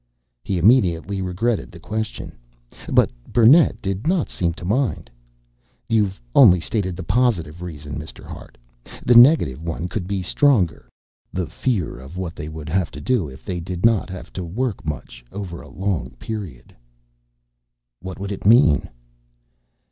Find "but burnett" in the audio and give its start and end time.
2.91-3.83